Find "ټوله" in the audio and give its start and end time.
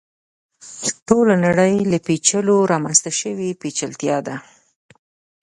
1.07-1.33